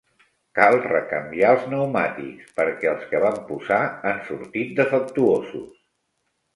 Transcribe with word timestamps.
Cal 0.59 0.77
recanviar 0.85 1.51
els 1.57 1.67
pneumàtics, 1.67 2.49
perquè 2.57 2.91
els 2.95 3.05
que 3.13 3.23
vam 3.27 3.39
posar 3.53 3.81
han 4.13 4.27
sortit 4.33 4.77
defectuosos. 4.83 5.67